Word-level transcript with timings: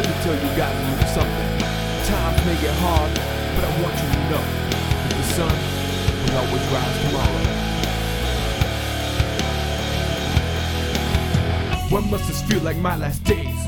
tell 0.00 0.34
you 0.34 0.56
guys 0.56 0.74
a 0.74 0.90
little 0.90 1.08
something. 1.08 1.58
Times 2.06 2.46
may 2.46 2.56
get 2.62 2.74
hard, 2.80 3.12
but 3.54 3.64
I 3.64 3.70
want 3.82 3.94
you 4.00 4.08
to 4.08 4.20
know 4.30 4.44
that 5.02 5.14
the 5.18 5.22
sun 5.36 5.56
will 6.22 6.36
always 6.40 6.64
rise 6.72 6.96
tomorrow. 7.04 7.44
Why 11.90 12.00
must 12.10 12.26
this 12.26 12.42
feel 12.42 12.62
like 12.62 12.78
my 12.78 12.96
last 12.96 13.22
days? 13.24 13.58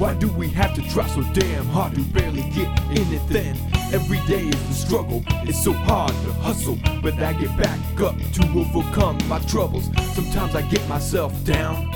Why 0.00 0.14
do 0.14 0.28
we 0.32 0.48
have 0.48 0.74
to 0.74 0.82
try 0.90 1.06
so 1.06 1.22
damn 1.34 1.66
hard 1.66 1.94
to 1.94 2.00
barely 2.00 2.42
get 2.50 2.68
anything? 2.90 3.54
Every 3.92 4.18
day 4.26 4.48
is 4.48 4.70
a 4.70 4.74
struggle, 4.74 5.22
it's 5.42 5.62
so 5.62 5.72
hard 5.72 6.10
to 6.10 6.32
hustle, 6.32 6.78
but 7.02 7.14
I 7.14 7.32
get 7.34 7.56
back 7.56 7.78
up 8.00 8.16
to 8.16 8.42
overcome 8.56 9.18
my 9.28 9.38
troubles. 9.40 9.88
Sometimes 10.14 10.56
I 10.56 10.62
get 10.62 10.88
myself 10.88 11.32
down, 11.44 11.90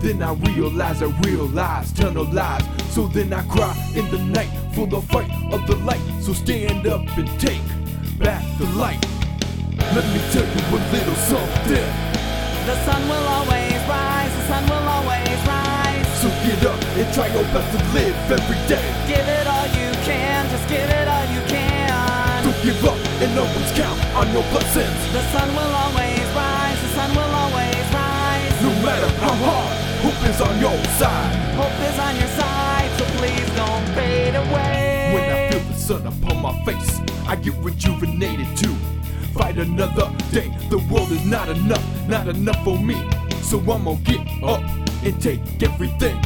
then 0.00 0.22
I 0.22 0.32
realize 0.34 1.02
I 1.02 1.06
realize 1.20 1.98
no 1.98 2.22
lies. 2.22 2.64
So 2.90 3.06
then 3.08 3.32
I 3.32 3.42
cry 3.46 3.74
in 3.94 4.10
the 4.10 4.18
night 4.18 4.50
for 4.74 4.86
the 4.86 5.00
fight 5.00 5.30
of 5.52 5.66
the 5.66 5.76
light. 5.76 6.00
So 6.20 6.32
stand 6.32 6.86
up 6.86 7.06
and 7.16 7.28
take 7.40 7.62
back 8.18 8.42
the 8.58 8.66
light. 8.76 9.04
Let 9.94 10.04
me 10.12 10.20
tell 10.32 10.44
you 10.44 10.62
a 10.72 10.78
little 10.92 11.14
something. 11.14 11.88
The 12.66 12.76
sun 12.84 13.02
will 13.08 13.26
always 13.36 13.78
rise, 13.86 14.32
the 14.34 14.44
sun 14.50 14.64
will 14.64 14.88
always 14.88 15.38
rise. 15.46 16.06
So 16.20 16.28
get 16.42 16.64
up 16.66 16.82
and 16.98 17.14
try 17.14 17.28
your 17.28 17.44
best 17.54 17.70
to 17.70 17.78
live 17.94 18.16
every 18.32 18.60
day. 18.66 18.82
Give 19.06 19.22
it 19.22 19.46
all 19.46 19.66
you 19.78 19.92
can, 20.02 20.50
just 20.50 20.68
give 20.68 20.88
it 20.90 21.06
all 21.06 21.26
you 21.30 21.40
can. 21.46 22.42
Don't 22.42 22.62
give 22.64 22.84
up 22.84 22.98
and 23.22 23.38
always 23.38 23.70
count 23.78 24.00
on 24.16 24.26
your 24.32 24.42
blessings. 24.50 24.98
The 25.12 25.22
sun 25.30 25.48
will 25.54 25.74
always 25.84 26.26
rise, 26.34 26.80
the 26.82 26.88
sun 26.98 27.10
will 27.14 27.34
always 27.44 27.86
rise. 27.94 28.62
No 28.66 28.72
matter 28.82 29.10
how 29.22 29.34
hard, 29.46 29.85
is 30.28 30.40
on 30.40 30.58
your 30.60 30.76
side. 30.98 31.54
Hope 31.54 31.78
is 31.88 31.98
on 31.98 32.16
your 32.16 32.28
side, 32.28 32.90
so 32.98 33.04
please 33.16 33.48
don't 33.54 33.86
fade 33.94 34.34
away. 34.34 35.10
When 35.14 35.30
I 35.30 35.50
feel 35.50 35.60
the 35.60 35.74
sun 35.74 36.06
upon 36.06 36.42
my 36.42 36.64
face, 36.64 37.00
I 37.26 37.36
get 37.36 37.54
rejuvenated 37.58 38.56
too. 38.56 38.74
Fight 39.34 39.58
another 39.58 40.10
day, 40.32 40.48
the 40.70 40.78
world 40.90 41.10
is 41.12 41.24
not 41.24 41.48
enough, 41.48 41.84
not 42.08 42.28
enough 42.28 42.62
for 42.64 42.78
me. 42.78 42.96
So 43.42 43.58
I'm 43.58 43.84
gonna 43.84 43.96
get 44.02 44.20
up 44.42 44.62
and 45.04 45.20
take 45.22 45.40
everything. 45.62 46.20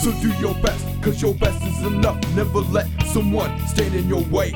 So 0.00 0.12
do 0.20 0.28
your 0.38 0.54
best, 0.62 0.86
cause 1.02 1.20
your 1.20 1.34
best 1.34 1.64
is 1.64 1.86
enough. 1.86 2.18
Never 2.36 2.60
let 2.60 2.86
someone 3.06 3.58
stand 3.66 3.94
in 3.94 4.08
your 4.08 4.22
way. 4.24 4.52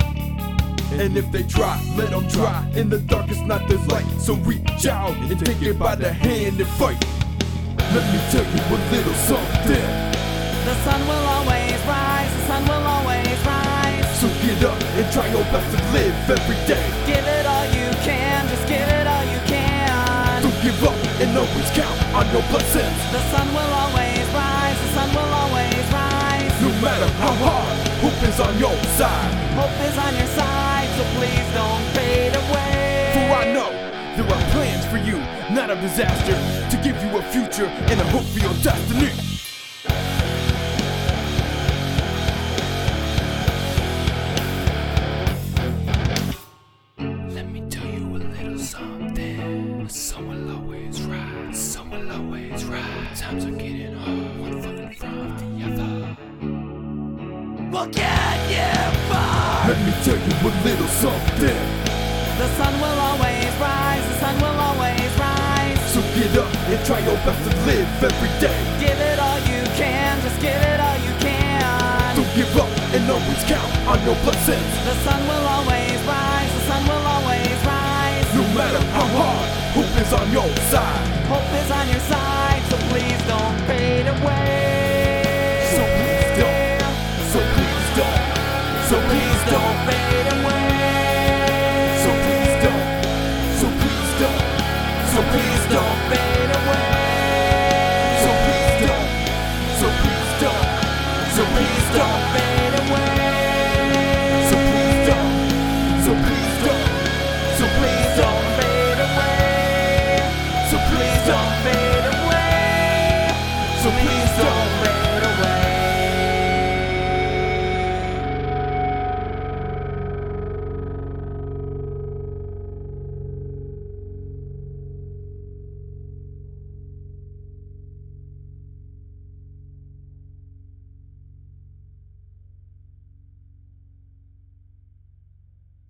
And 0.92 1.16
if 1.16 1.30
they 1.32 1.42
try, 1.42 1.80
let 1.96 2.10
them 2.10 2.28
try. 2.28 2.70
In 2.74 2.88
the 2.88 2.98
darkest 2.98 3.42
night, 3.44 3.68
there's 3.68 3.86
light. 3.88 4.06
So 4.20 4.34
reach 4.34 4.86
out 4.86 5.16
and 5.16 5.38
take 5.44 5.60
it 5.62 5.78
by 5.78 5.96
the 5.96 6.12
hand 6.12 6.60
and 6.60 6.68
fight. 6.70 7.04
Let 7.88 8.04
me 8.12 8.20
tell 8.28 8.44
you 8.44 8.60
a 8.68 8.78
little 8.92 9.16
something. 9.24 9.88
The 10.68 10.74
sun 10.84 11.00
will 11.08 11.26
always 11.40 11.80
rise, 11.88 12.28
the 12.36 12.44
sun 12.44 12.62
will 12.68 12.84
always 12.84 13.38
rise. 13.48 14.04
So 14.20 14.28
get 14.44 14.60
up 14.60 14.76
and 14.92 15.08
try 15.08 15.24
your 15.32 15.40
best 15.48 15.72
to 15.72 15.80
live 15.96 16.12
every 16.28 16.60
day. 16.68 16.84
Give 17.08 17.24
it 17.24 17.46
all 17.48 17.64
you 17.72 17.88
can, 18.04 18.46
just 18.52 18.68
give 18.68 18.84
it 18.84 19.06
all 19.08 19.24
you 19.24 19.40
can. 19.48 20.42
Don't 20.44 20.60
give 20.60 20.76
up 20.84 21.00
and 21.16 21.32
always 21.32 21.70
count 21.72 21.96
on 22.12 22.28
your 22.28 22.44
blessings. 22.52 22.98
The 23.08 23.24
sun 23.32 23.48
will 23.56 23.72
always 23.80 24.26
rise, 24.36 24.78
the 24.84 24.90
sun 24.92 25.08
will 25.16 25.32
always 25.32 25.84
rise. 25.88 26.52
No 26.60 26.68
matter 26.84 27.08
how 27.24 27.32
hard, 27.40 27.76
hope 28.04 28.20
is 28.28 28.38
on 28.38 28.52
your 28.60 28.76
side. 29.00 29.32
Hope 29.56 29.80
is 29.88 29.96
on 29.96 30.12
your 30.12 30.30
side, 30.36 30.88
so 30.92 31.02
please 31.16 31.48
don't 31.56 31.84
fade 31.96 32.37
not 35.68 35.76
a 35.76 35.80
disaster, 35.82 36.32
to 36.70 36.82
give 36.82 36.96
you 37.04 37.18
a 37.18 37.22
future 37.24 37.66
and 37.66 38.00
a 38.00 38.04
hope 38.04 38.24
for 38.24 38.38
your 38.38 38.54
destiny. 38.62 39.10
Let 47.34 47.50
me 47.50 47.60
tell 47.68 47.86
you 47.86 48.06
a 48.06 48.18
little 48.18 48.58
something. 48.58 49.84
The 49.84 49.90
sun 49.90 50.28
will 50.28 50.56
always 50.56 51.02
rise. 51.02 51.58
The 51.58 52.10
always 52.12 52.64
rise. 52.64 53.20
Times 53.20 53.44
are 53.44 53.50
getting 53.50 53.94
hard. 53.94 54.40
One 54.40 54.62
foot 54.62 54.78
in 54.78 54.92
front 54.94 55.32
of 55.32 55.40
the 55.40 55.64
other. 55.66 56.16
We'll 57.70 57.88
you 58.50 58.90
far. 59.10 59.68
Let 59.68 59.78
me 59.84 59.92
tell 60.02 60.16
you 60.16 60.34
a 60.48 60.52
little 60.64 60.88
something. 60.88 61.60
The 62.38 62.48
sun 62.56 62.80
will 62.80 63.00
always 63.00 63.37
get 66.32 66.38
up 66.44 66.54
and 66.68 66.86
try 66.86 66.98
your 67.00 67.16
best 67.24 67.40
to 67.44 67.56
live 67.64 67.88
every 68.02 68.32
day. 68.40 68.58
Give 68.80 68.98
it 68.98 69.18
all 69.18 69.38
you 69.40 69.62
can, 69.76 70.20
just 70.22 70.40
give 70.40 70.60
it 70.60 70.80
all 70.80 70.98
you 70.98 71.14
can. 71.20 72.16
Don't 72.16 72.34
give 72.34 72.56
up 72.56 72.68
and 72.94 73.10
always 73.10 73.42
count 73.44 73.70
on 73.86 73.98
your 74.04 74.16
blessings. 74.24 74.72
The 74.84 74.94
sun 75.04 75.20
will 75.28 75.46
always 75.46 75.98
rise, 76.06 76.52
the 76.54 76.64
sun 76.68 76.82
will 76.84 77.06
always 77.06 77.58
rise. 77.64 78.26
No 78.34 78.44
matter 78.54 78.82
how 78.92 79.06
hard, 79.16 79.48
hope 79.76 79.94
is 80.02 80.12
on 80.12 80.32
your 80.32 80.48
side. 80.70 81.08
Hope 81.26 81.64
is 81.64 81.70
on 81.70 81.88
your 81.88 82.00
side. 82.00 82.17
please 95.30 95.66
don't 95.66 96.10
bend. 96.10 96.27